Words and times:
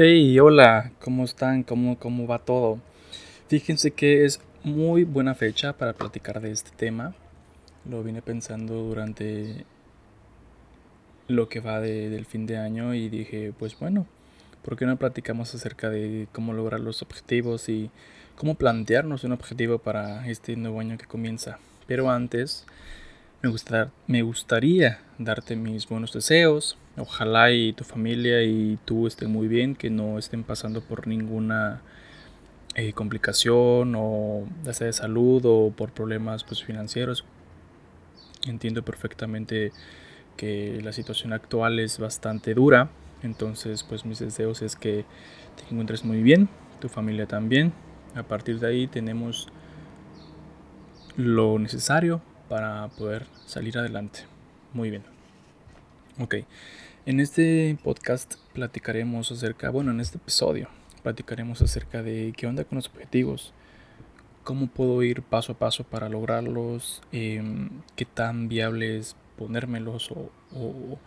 Hey, 0.00 0.38
hola, 0.38 0.92
¿cómo 1.00 1.24
están? 1.24 1.64
¿Cómo, 1.64 1.98
¿Cómo 1.98 2.28
va 2.28 2.38
todo? 2.38 2.78
Fíjense 3.48 3.90
que 3.90 4.24
es 4.24 4.40
muy 4.62 5.02
buena 5.02 5.34
fecha 5.34 5.72
para 5.72 5.92
platicar 5.92 6.40
de 6.40 6.52
este 6.52 6.70
tema. 6.70 7.16
Lo 7.84 8.04
vine 8.04 8.22
pensando 8.22 8.74
durante 8.74 9.64
lo 11.26 11.48
que 11.48 11.58
va 11.58 11.80
del 11.80 12.26
fin 12.26 12.46
de 12.46 12.58
año 12.58 12.94
y 12.94 13.08
dije, 13.08 13.52
pues 13.58 13.76
bueno, 13.76 14.06
¿por 14.64 14.76
qué 14.76 14.86
no 14.86 14.96
platicamos 14.98 15.52
acerca 15.56 15.90
de 15.90 16.28
cómo 16.30 16.52
lograr 16.52 16.78
los 16.78 17.02
objetivos 17.02 17.68
y 17.68 17.90
cómo 18.36 18.54
plantearnos 18.54 19.24
un 19.24 19.32
objetivo 19.32 19.78
para 19.78 20.28
este 20.28 20.54
nuevo 20.54 20.78
año 20.78 20.96
que 20.96 21.06
comienza? 21.06 21.58
Pero 21.88 22.08
antes, 22.08 22.66
me, 23.42 23.50
me 24.06 24.22
gustaría 24.22 25.00
darte 25.18 25.56
mis 25.56 25.88
buenos 25.88 26.12
deseos. 26.12 26.78
Ojalá 26.98 27.50
y 27.52 27.72
tu 27.72 27.84
familia 27.84 28.42
y 28.42 28.78
tú 28.84 29.06
estén 29.06 29.30
muy 29.30 29.48
bien, 29.48 29.74
que 29.74 29.90
no 29.90 30.18
estén 30.18 30.44
pasando 30.44 30.80
por 30.80 31.06
ninguna 31.06 31.80
eh, 32.74 32.92
complicación 32.92 33.94
o 33.96 34.44
ya 34.64 34.72
sea 34.72 34.86
de 34.86 34.92
salud 34.92 35.42
o 35.44 35.72
por 35.76 35.90
problemas 35.92 36.44
pues, 36.44 36.62
financieros. 36.62 37.24
Entiendo 38.46 38.82
perfectamente 38.84 39.72
que 40.36 40.80
la 40.82 40.92
situación 40.92 41.32
actual 41.32 41.80
es 41.80 41.98
bastante 41.98 42.54
dura, 42.54 42.88
entonces 43.22 43.82
pues 43.82 44.04
mis 44.04 44.20
deseos 44.20 44.62
es 44.62 44.76
que 44.76 45.04
te 45.56 45.64
encuentres 45.70 46.04
muy 46.04 46.22
bien, 46.22 46.48
tu 46.80 46.88
familia 46.88 47.26
también. 47.26 47.72
A 48.14 48.22
partir 48.22 48.60
de 48.60 48.68
ahí 48.68 48.86
tenemos 48.86 49.48
lo 51.16 51.58
necesario 51.58 52.22
para 52.48 52.88
poder 52.96 53.26
salir 53.46 53.76
adelante. 53.76 54.20
Muy 54.72 54.90
bien. 54.90 55.17
Ok, 56.20 56.36
en 57.06 57.20
este 57.20 57.78
podcast 57.82 58.34
platicaremos 58.52 59.30
acerca, 59.30 59.70
bueno, 59.70 59.92
en 59.92 60.00
este 60.00 60.18
episodio 60.18 60.68
platicaremos 61.02 61.62
acerca 61.62 62.02
de 62.02 62.32
qué 62.36 62.46
onda 62.46 62.64
con 62.64 62.76
los 62.76 62.88
objetivos, 62.88 63.52
cómo 64.44 64.66
puedo 64.66 65.02
ir 65.02 65.22
paso 65.22 65.52
a 65.52 65.58
paso 65.58 65.84
para 65.84 66.08
lograrlos, 66.08 67.02
em, 67.12 67.70
qué 67.96 68.04
tan 68.04 68.48
viable 68.48 68.98
es 68.98 69.16
ponérmelos 69.36 70.10
o, 70.10 70.98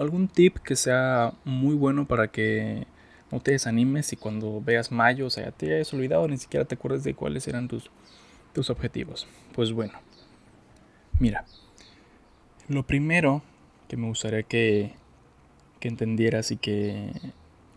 algún 0.00 0.28
tip 0.28 0.58
que 0.58 0.76
sea 0.76 1.32
muy 1.44 1.74
bueno 1.74 2.06
para 2.06 2.28
que 2.28 2.86
no 3.30 3.40
te 3.40 3.52
desanimes 3.52 4.12
y 4.12 4.16
cuando 4.16 4.60
veas 4.60 4.92
mayo, 4.92 5.26
o 5.26 5.30
sea, 5.30 5.52
te 5.52 5.74
hayas 5.74 5.92
olvidado, 5.94 6.28
ni 6.28 6.38
siquiera 6.38 6.64
te 6.66 6.74
acuerdes 6.74 7.04
de 7.04 7.14
cuáles 7.14 7.48
eran 7.48 7.68
tus, 7.68 7.90
tus 8.52 8.70
objetivos. 8.70 9.26
Pues 9.54 9.72
bueno, 9.72 9.98
Mira, 11.18 11.46
lo 12.68 12.82
primero 12.86 13.42
que 13.88 13.96
me 13.96 14.08
gustaría 14.08 14.42
que, 14.42 14.94
que 15.80 15.88
entendieras 15.88 16.50
y 16.50 16.56
que 16.56 17.12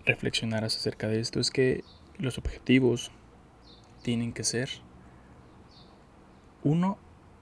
reflexionaras 0.05 0.75
acerca 0.75 1.07
de 1.07 1.19
esto 1.19 1.39
es 1.39 1.51
que 1.51 1.83
los 2.17 2.37
objetivos 2.37 3.11
tienen 4.01 4.33
que 4.33 4.43
ser, 4.43 4.69
uno, 6.63 6.97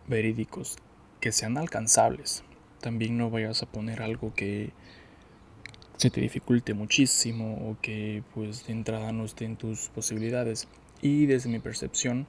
verídicos, 0.08 0.78
que 1.20 1.32
sean 1.32 1.58
alcanzables. 1.58 2.44
También 2.82 3.18
no 3.18 3.30
vayas 3.30 3.64
a 3.64 3.66
poner 3.66 4.02
algo 4.02 4.34
que 4.34 4.72
se 5.98 6.12
te 6.12 6.22
dificulte 6.22 6.73
muchísimo 6.76 7.70
o 7.70 7.78
que 7.82 8.23
pues 8.36 8.68
de 8.68 8.73
entrada 8.73 9.12
no 9.12 9.26
esté 9.26 9.45
en 9.45 9.56
tus 9.56 9.90
posibilidades. 9.90 10.68
Y 11.02 11.26
desde 11.26 11.50
mi 11.50 11.60
percepción, 11.60 12.28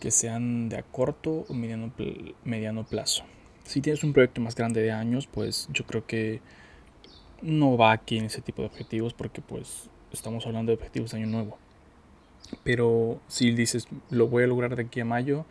que 0.00 0.10
sean 0.10 0.68
de 0.68 0.78
a 0.78 0.82
corto 0.82 1.44
o 1.48 1.54
mediano, 1.54 1.92
mediano 2.44 2.84
plazo. 2.84 3.24
Si 3.64 3.80
tienes 3.80 4.04
un 4.04 4.12
proyecto 4.12 4.40
más 4.40 4.54
grande 4.54 4.82
de 4.82 4.92
años, 4.92 5.26
pues 5.26 5.68
yo 5.72 5.84
creo 5.84 6.06
que 6.06 6.40
no 7.42 7.76
va 7.76 7.92
aquí 7.92 8.18
en 8.18 8.26
ese 8.26 8.40
tipo 8.40 8.62
de 8.62 8.68
objetivos 8.68 9.14
porque 9.14 9.40
pues 9.40 9.88
estamos 10.12 10.46
hablando 10.46 10.70
de 10.70 10.76
objetivos 10.76 11.10
de 11.10 11.18
año 11.18 11.26
nuevo. 11.26 11.58
Pero 12.62 13.20
si 13.26 13.52
dices, 13.52 13.88
lo 14.10 14.28
voy 14.28 14.44
a 14.44 14.46
lograr 14.46 14.76
de 14.76 14.82
aquí 14.82 15.00
a 15.00 15.04
mayo, 15.04 15.46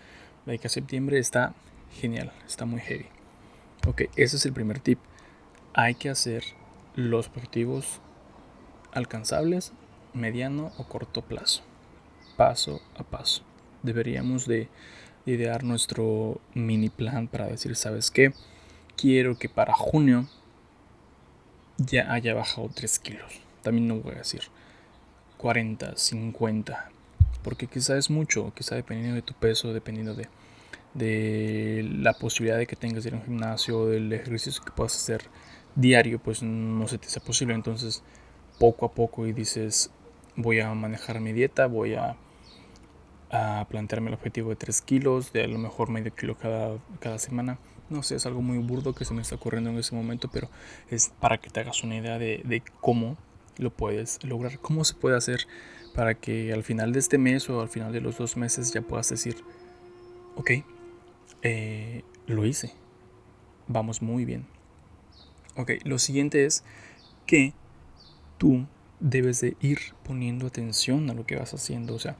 de 0.45 0.55
aquí 0.55 0.67
a 0.67 0.69
septiembre, 0.69 1.17
está 1.17 1.53
genial, 1.99 2.31
está 2.45 2.65
muy 2.65 2.79
heavy. 2.79 3.07
Ok, 3.87 4.03
ese 4.15 4.37
es 4.37 4.45
el 4.45 4.53
primer 4.53 4.79
tip. 4.79 4.99
Hay 5.73 5.95
que 5.95 6.09
hacer 6.09 6.43
los 6.95 7.27
objetivos 7.27 7.99
alcanzables, 8.93 9.73
mediano 10.13 10.71
o 10.77 10.87
corto 10.87 11.23
plazo, 11.23 11.63
paso 12.37 12.79
a 12.95 13.03
paso 13.03 13.43
deberíamos 13.83 14.47
de 14.47 14.69
idear 15.25 15.63
nuestro 15.63 16.39
mini 16.53 16.89
plan 16.89 17.27
para 17.27 17.47
decir, 17.47 17.75
¿sabes 17.75 18.11
qué? 18.11 18.33
Quiero 18.95 19.37
que 19.37 19.49
para 19.49 19.73
junio 19.73 20.27
ya 21.77 22.11
haya 22.11 22.33
bajado 22.33 22.69
3 22.73 22.99
kilos. 22.99 23.41
También 23.61 23.87
no 23.87 23.97
voy 23.97 24.13
a 24.13 24.19
decir 24.19 24.41
40, 25.37 25.95
50. 25.95 26.89
Porque 27.41 27.67
quizá 27.67 27.97
es 27.97 28.09
mucho, 28.09 28.53
quizá 28.55 28.75
dependiendo 28.75 29.15
de 29.15 29.21
tu 29.21 29.33
peso, 29.33 29.73
dependiendo 29.73 30.13
de, 30.15 30.27
de 30.93 31.89
la 31.97 32.13
posibilidad 32.13 32.57
de 32.57 32.67
que 32.67 32.75
tengas 32.75 33.03
de 33.03 33.09
ir 33.09 33.15
a 33.15 33.17
un 33.17 33.25
gimnasio, 33.25 33.87
del 33.87 34.11
ejercicio 34.13 34.63
que 34.63 34.71
puedas 34.71 34.95
hacer 34.95 35.23
diario, 35.75 36.19
pues 36.19 36.43
no 36.43 36.87
se 36.87 36.97
te 36.97 37.09
sea 37.09 37.23
posible. 37.23 37.53
Entonces, 37.53 38.03
poco 38.59 38.85
a 38.85 38.91
poco 38.91 39.27
y 39.27 39.33
dices, 39.33 39.89
voy 40.35 40.59
a 40.59 40.73
manejar 40.73 41.19
mi 41.19 41.33
dieta, 41.33 41.67
voy 41.67 41.95
a 41.95 42.15
a 43.33 43.65
plantearme 43.67 44.09
el 44.09 44.13
objetivo 44.13 44.51
de 44.51 44.55
3 44.55 44.81
kilos, 44.81 45.33
de 45.33 45.43
a 45.43 45.47
lo 45.47 45.57
mejor 45.57 45.89
medio 45.89 46.13
kilo 46.15 46.37
cada, 46.37 46.77
cada 46.99 47.17
semana. 47.17 47.57
No 47.89 48.03
sé, 48.03 48.15
es 48.15 48.25
algo 48.27 48.43
muy 48.43 48.59
burdo 48.59 48.93
que 48.93 49.05
se 49.05 49.13
me 49.15 49.23
está 49.23 49.35
ocurriendo 49.35 49.71
en 49.71 49.77
ese 49.79 49.95
momento, 49.95 50.29
pero 50.31 50.49
es 50.89 51.11
para 51.19 51.39
que 51.39 51.49
te 51.49 51.59
hagas 51.59 51.83
una 51.83 51.97
idea 51.97 52.19
de, 52.19 52.41
de 52.45 52.61
cómo 52.79 53.17
lo 53.57 53.71
puedes 53.71 54.23
lograr, 54.23 54.59
cómo 54.59 54.85
se 54.85 54.93
puede 54.93 55.17
hacer 55.17 55.47
para 55.95 56.13
que 56.13 56.53
al 56.53 56.63
final 56.63 56.93
de 56.93 56.99
este 56.99 57.17
mes 57.17 57.49
o 57.49 57.59
al 57.59 57.69
final 57.69 57.91
de 57.91 58.01
los 58.01 58.17
dos 58.17 58.37
meses 58.37 58.71
ya 58.71 58.83
puedas 58.83 59.09
decir, 59.09 59.35
ok, 60.35 60.51
eh, 61.41 62.03
lo 62.27 62.45
hice, 62.45 62.71
vamos 63.67 64.01
muy 64.01 64.25
bien. 64.25 64.45
Ok, 65.55 65.71
lo 65.85 65.97
siguiente 65.97 66.45
es 66.45 66.63
que 67.25 67.53
tú 68.37 68.67
debes 68.99 69.41
de 69.41 69.57
ir 69.59 69.79
poniendo 70.03 70.47
atención 70.47 71.09
a 71.09 71.13
lo 71.15 71.25
que 71.25 71.35
vas 71.35 71.53
haciendo, 71.53 71.95
o 71.95 71.99
sea, 71.99 72.15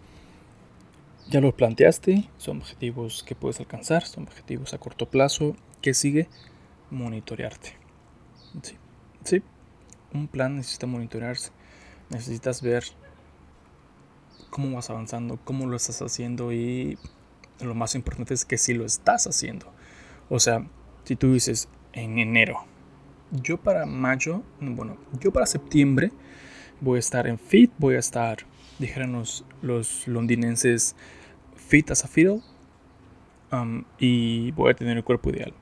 ya 1.33 1.41
lo 1.41 1.51
planteaste, 1.51 2.29
son 2.37 2.57
objetivos 2.57 3.23
que 3.23 3.33
puedes 3.33 3.59
alcanzar, 3.59 4.05
son 4.05 4.25
objetivos 4.25 4.75
a 4.75 4.77
corto 4.77 5.09
plazo. 5.09 5.55
¿Qué 5.81 5.95
sigue? 5.95 6.29
Monitorearte. 6.91 7.75
Sí, 8.61 8.77
sí. 9.23 9.41
Un 10.13 10.27
plan 10.27 10.57
necesita 10.57 10.85
monitorearse. 10.85 11.49
Necesitas 12.11 12.61
ver 12.61 12.83
cómo 14.51 14.75
vas 14.75 14.91
avanzando, 14.91 15.39
cómo 15.43 15.65
lo 15.65 15.75
estás 15.75 16.03
haciendo 16.03 16.53
y 16.53 16.99
lo 17.61 17.73
más 17.73 17.95
importante 17.95 18.35
es 18.35 18.45
que 18.45 18.59
si 18.59 18.75
lo 18.75 18.85
estás 18.85 19.25
haciendo. 19.25 19.65
O 20.29 20.39
sea, 20.39 20.67
si 21.03 21.15
tú 21.15 21.33
dices 21.33 21.67
en 21.93 22.19
enero, 22.19 22.63
yo 23.31 23.59
para 23.59 23.87
mayo, 23.87 24.43
bueno, 24.61 24.97
yo 25.19 25.33
para 25.33 25.47
septiembre 25.47 26.11
voy 26.79 26.97
a 26.97 26.99
estar 26.99 27.25
en 27.25 27.39
fit, 27.39 27.71
voy 27.79 27.95
a 27.95 27.99
estar 27.99 28.45
dijeron 28.79 29.13
los, 29.13 30.07
londinenses, 30.07 30.95
fit 31.55 31.91
as 31.91 32.03
a 32.03 32.07
fiddle, 32.07 32.41
um, 33.51 33.83
y 33.99 34.51
voy 34.51 34.71
a 34.71 34.73
tener 34.73 34.97
el 34.97 35.03
cuerpo 35.03 35.29
ideal. 35.29 35.53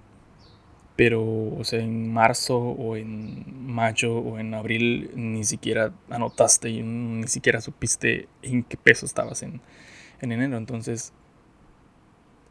Pero, 0.96 1.24
o 1.24 1.64
sea, 1.64 1.80
en 1.80 2.12
marzo 2.14 2.58
o 2.58 2.96
en 2.96 3.66
mayo 3.66 4.18
o 4.18 4.40
en 4.40 4.54
abril 4.54 5.10
ni 5.16 5.44
siquiera 5.44 5.94
anotaste 6.10 6.70
y 6.70 6.84
ni 6.84 7.28
siquiera 7.28 7.62
supiste 7.62 8.28
en 8.42 8.64
qué 8.64 8.78
peso 8.78 9.06
estabas 9.06 9.42
en, 9.42 9.62
en 10.20 10.32
enero. 10.32 10.58
Entonces, 10.58 11.14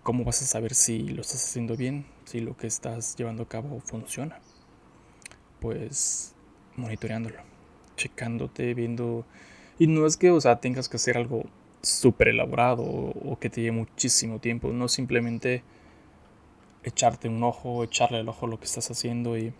¿cómo 0.02 0.24
vas 0.24 0.42
a 0.42 0.46
saber 0.46 0.74
si 0.74 1.00
lo 1.10 1.20
estás 1.20 1.44
haciendo 1.44 1.76
bien? 1.76 2.06
Si 2.24 2.40
lo 2.40 2.56
que 2.56 2.66
estás 2.66 3.14
llevando 3.16 3.44
a 3.44 3.48
cabo 3.48 3.80
funciona. 3.80 4.40
Pues 5.60 6.34
monitoreándolo, 6.76 7.36
checándote, 7.96 8.74
viendo 8.74 9.26
y 9.80 9.86
no 9.86 10.04
es 10.04 10.18
que, 10.18 10.30
o 10.30 10.38
sea, 10.38 10.60
tengas 10.60 10.90
que 10.90 10.98
hacer 10.98 11.16
algo 11.16 11.44
súper 11.80 12.28
elaborado 12.28 12.82
o, 12.82 13.38
que 13.40 13.48
te 13.48 13.62
lleve 13.62 13.78
muchísimo 13.78 14.38
tiempo, 14.38 14.68
no 14.72 14.88
simplemente 14.88 15.64
echarte 16.84 17.30
un 17.30 17.42
ojo, 17.42 17.82
echarle 17.82 18.20
el 18.20 18.28
ojo 18.28 18.44
a 18.44 18.50
lo 18.50 18.60
que 18.60 18.66
estás 18.66 18.90
haciendo 18.90 19.38
y, 19.38 19.54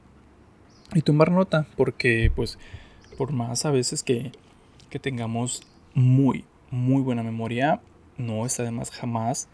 y 0.95 1.01
tomar 1.01 1.33
nota, 1.33 1.67
porque 1.75 2.31
pues 2.37 2.59
por 3.17 3.33
más 3.33 3.65
a 3.65 3.71
veces 3.71 4.03
que, 4.03 4.31
que 4.91 4.99
tengamos 4.99 5.63
muy, 5.95 6.45
muy 6.71 7.01
buena 7.01 7.23
memoria, 7.23 7.81
no 8.19 8.45
está 8.45 8.63
de 8.63 8.73
más 8.73 8.91
jamás 8.91 9.49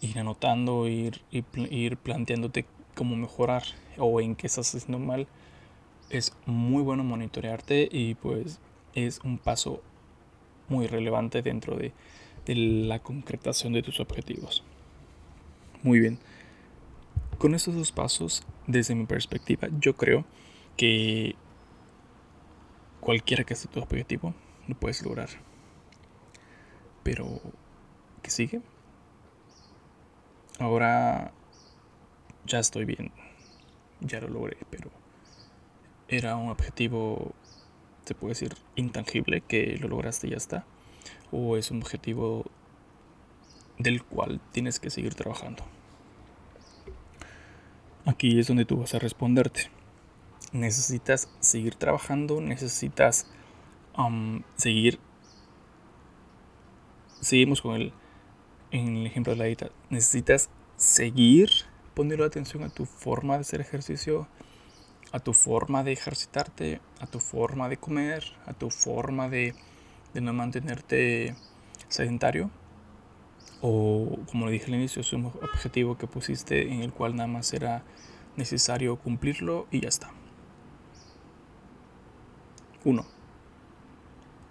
ir 0.00 0.20
anotando, 0.20 0.86
ir, 0.86 1.20
ir, 1.32 1.44
ir 1.68 1.96
planteándote 1.96 2.64
cómo 2.94 3.16
mejorar 3.16 3.64
o 3.98 4.20
en 4.20 4.36
qué 4.36 4.46
estás 4.46 4.72
haciendo 4.72 5.00
mal. 5.00 5.26
Es 6.10 6.32
muy 6.46 6.84
bueno 6.84 7.02
monitorearte 7.02 7.88
y 7.90 8.14
pues 8.14 8.60
es 8.94 9.18
un 9.24 9.38
paso 9.38 9.82
muy 10.68 10.86
relevante 10.86 11.42
dentro 11.42 11.76
de, 11.76 11.92
la 12.48 13.00
concretación 13.00 13.72
de 13.72 13.82
tus 13.82 13.98
objetivos. 13.98 14.62
Muy 15.82 15.98
bien. 15.98 16.18
Con 17.38 17.54
estos 17.54 17.74
dos 17.74 17.90
pasos, 17.90 18.44
desde 18.66 18.94
mi 18.94 19.04
perspectiva, 19.04 19.68
yo 19.80 19.96
creo 19.96 20.24
que 20.76 21.34
cualquiera 23.00 23.44
que 23.44 23.56
sea 23.56 23.70
tu 23.70 23.80
objetivo, 23.80 24.32
lo 24.68 24.76
puedes 24.76 25.02
lograr. 25.02 25.28
Pero, 27.02 27.40
¿qué 28.22 28.30
sigue? 28.30 28.60
Ahora 30.58 31.32
ya 32.46 32.60
estoy 32.60 32.84
bien, 32.84 33.12
ya 34.00 34.20
lo 34.20 34.28
logré, 34.28 34.56
pero 34.70 34.90
era 36.08 36.36
un 36.36 36.48
objetivo, 36.50 37.34
se 38.06 38.14
puede 38.14 38.32
decir, 38.32 38.54
intangible, 38.76 39.40
que 39.40 39.76
lo 39.78 39.88
lograste 39.88 40.28
y 40.28 40.30
ya 40.30 40.36
está. 40.36 40.64
O 41.32 41.56
es 41.56 41.70
un 41.70 41.82
objetivo 41.82 42.44
del 43.78 44.02
cual 44.04 44.40
tienes 44.52 44.80
que 44.80 44.90
seguir 44.90 45.14
trabajando. 45.14 45.64
Aquí 48.04 48.38
es 48.38 48.46
donde 48.46 48.64
tú 48.64 48.78
vas 48.78 48.94
a 48.94 49.00
responderte. 49.00 49.70
Necesitas 50.52 51.28
seguir 51.40 51.74
trabajando, 51.74 52.40
necesitas 52.40 53.26
seguir. 54.56 55.00
Seguimos 57.20 57.60
con 57.60 57.74
el, 57.74 57.92
en 58.70 58.96
el 58.98 59.06
ejemplo 59.06 59.32
de 59.32 59.38
la 59.38 59.44
dieta. 59.46 59.70
Necesitas 59.90 60.50
seguir 60.76 61.50
poniendo 61.94 62.24
atención 62.24 62.62
a 62.62 62.68
tu 62.68 62.84
forma 62.84 63.34
de 63.34 63.40
hacer 63.40 63.60
ejercicio, 63.60 64.28
a 65.16 65.20
tu 65.20 65.32
forma 65.32 65.82
de 65.82 65.92
ejercitarte, 65.92 66.82
a 67.00 67.06
tu 67.06 67.20
forma 67.20 67.70
de 67.70 67.78
comer, 67.78 68.22
a 68.44 68.52
tu 68.52 68.68
forma 68.68 69.30
de, 69.30 69.54
de 70.12 70.20
no 70.20 70.34
mantenerte 70.34 71.34
sedentario 71.88 72.50
o 73.62 74.18
como 74.30 74.44
le 74.44 74.52
dije 74.52 74.66
al 74.66 74.74
inicio, 74.74 75.00
es 75.00 75.12
un 75.14 75.24
objetivo 75.24 75.96
que 75.96 76.06
pusiste 76.06 76.70
en 76.70 76.82
el 76.82 76.92
cual 76.92 77.16
nada 77.16 77.28
más 77.28 77.54
era 77.54 77.82
necesario 78.36 78.96
cumplirlo 78.96 79.66
y 79.70 79.80
ya 79.80 79.88
está. 79.88 80.10
1. 82.84 83.06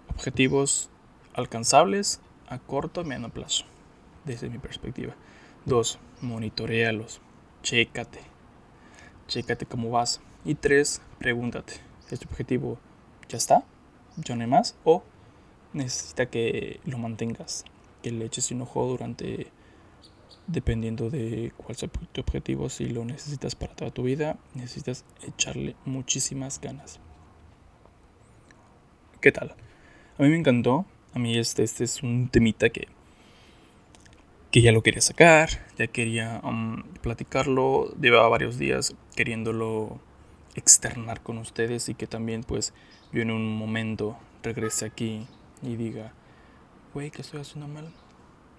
Objetivos 0.08 0.90
alcanzables 1.34 2.20
a 2.48 2.58
corto 2.58 3.02
y 3.02 3.04
mediano 3.04 3.30
plazo, 3.30 3.66
desde 4.24 4.50
mi 4.50 4.58
perspectiva. 4.58 5.14
2. 5.66 6.00
Monitorealos, 6.22 7.20
chécate, 7.62 8.20
chécate 9.28 9.66
cómo 9.66 9.90
vas. 9.90 10.20
Y 10.46 10.54
3. 10.54 11.02
Pregúntate, 11.18 11.74
¿este 12.10 12.24
objetivo 12.26 12.78
ya 13.28 13.36
está? 13.36 13.64
¿Ya 14.16 14.34
no 14.36 14.42
hay 14.42 14.48
más? 14.48 14.76
¿O 14.84 15.02
necesita 15.74 16.26
que 16.26 16.80
lo 16.86 16.96
mantengas? 16.96 17.64
que 18.02 18.12
le 18.12 18.24
eches 18.24 18.52
un 18.52 18.62
ojo 18.62 18.86
durante, 18.86 19.48
dependiendo 20.46 21.10
de 21.10 21.52
cuál 21.56 21.76
sea 21.76 21.88
tu 21.88 22.20
objetivo, 22.20 22.68
si 22.68 22.86
lo 22.86 23.04
necesitas 23.04 23.56
para 23.56 23.74
toda 23.74 23.90
tu 23.90 24.04
vida, 24.04 24.38
necesitas 24.54 25.04
echarle 25.26 25.74
muchísimas 25.84 26.60
ganas. 26.60 27.00
¿Qué 29.20 29.32
tal? 29.32 29.56
A 30.18 30.22
mí 30.22 30.28
me 30.28 30.38
encantó. 30.38 30.86
A 31.14 31.18
mí 31.18 31.36
este, 31.36 31.64
este 31.64 31.82
es 31.82 32.02
un 32.04 32.28
temita 32.28 32.68
que, 32.68 32.86
que 34.52 34.60
ya 34.60 34.70
lo 34.70 34.84
quería 34.84 35.00
sacar, 35.00 35.48
ya 35.76 35.88
quería 35.88 36.40
um, 36.44 36.82
platicarlo. 37.02 37.92
Llevaba 38.00 38.28
varios 38.28 38.56
días 38.58 38.94
queriéndolo 39.16 39.98
externar 40.56 41.22
con 41.22 41.38
ustedes 41.38 41.88
y 41.88 41.94
que 41.94 42.06
también 42.06 42.42
pues 42.42 42.72
yo 43.12 43.22
en 43.22 43.30
un 43.30 43.56
momento 43.56 44.18
regrese 44.42 44.86
aquí 44.86 45.26
y 45.62 45.76
diga, 45.76 46.12
güey, 46.92 47.10
que 47.10 47.22
estoy 47.22 47.40
haciendo 47.40 47.68
mal. 47.68 47.92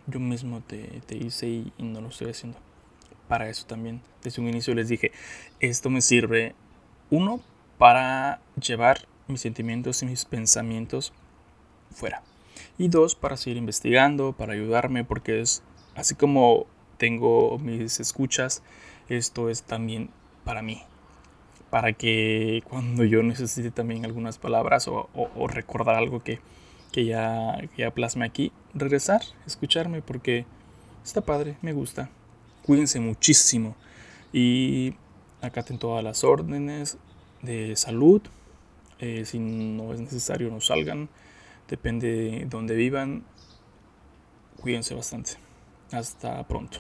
Yo 0.06 0.20
mismo 0.20 0.62
te, 0.62 1.02
hice 1.10 1.48
y, 1.48 1.74
no 1.80 2.00
lo 2.00 2.10
estoy 2.10 2.30
haciendo. 2.30 2.60
Para 3.28 3.50
eso 3.50 3.66
también, 3.66 4.02
desde 4.24 4.42
un 4.42 4.48
inicio 4.48 4.74
les 4.74 4.88
dije, 4.88 5.12
esto 5.60 5.90
me 5.90 6.02
sirve, 6.02 6.56
uno, 7.10 7.42
para 7.78 8.40
llevar 8.56 9.06
mis 9.28 9.42
sentimientos 9.42 10.02
y 10.02 10.06
mis 10.06 10.24
pensamientos 10.24 11.12
fuera. 11.92 12.24
Y 12.78 12.88
dos, 12.88 13.16
para 13.16 13.36
seguir 13.36 13.58
investigando, 13.58 14.32
para 14.34 14.54
ayudarme, 14.54 15.04
porque 15.04 15.42
es 15.42 15.62
así 15.96 16.16
como 16.16 16.68
tengo 16.98 17.60
mis 17.60 18.00
escuchas, 18.00 18.64
esto 19.10 19.50
es 19.50 19.64
también 19.64 20.10
para 20.46 20.62
mí. 20.62 20.84
Para 21.70 21.94
que 21.94 22.64
cuando 22.70 23.04
yo 23.04 23.24
necesite 23.24 23.72
también 23.72 24.06
algunas 24.06 24.38
palabras 24.38 24.88
o 24.88 25.48
recordar 25.48 25.96
algo 25.96 26.22
que, 26.22 26.40
que 26.92 27.06
ya, 27.06 27.60
ya 27.78 27.92
plasme 27.92 28.26
aquí, 28.26 28.52
regresar, 28.74 29.22
escucharme 29.46 30.02
porque 30.02 30.46
está 31.04 31.22
padre, 31.22 31.58
me 31.62 31.74
gusta. 31.74 32.10
Cuídense 32.66 33.00
muchísimo 33.00 33.76
y 34.34 34.94
acaten 35.42 35.78
todas 35.78 36.04
las 36.04 36.24
órdenes 36.24 36.98
de 37.42 37.76
salud. 37.76 38.22
Eh, 39.00 39.26
si 39.26 39.40
no 39.40 39.94
es 39.94 40.00
necesario, 40.00 40.50
no 40.50 40.60
salgan. 40.60 41.10
Depende 41.70 42.08
de 42.08 42.46
dónde 42.46 42.76
vivan. 42.76 43.24
Cuídense 44.60 44.96
bastante. 44.96 45.34
Hasta 45.92 46.46
pronto. 46.48 46.80